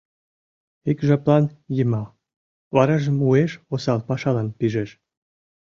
[0.89, 1.43] Ик жаплан
[1.75, 2.03] йыма,
[2.75, 4.89] варажым уэш осал пашалан пижеш.